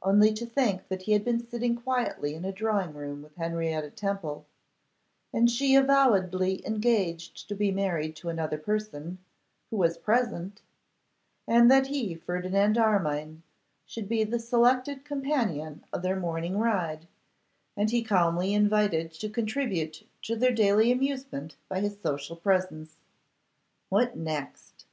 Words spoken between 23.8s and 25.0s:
What next?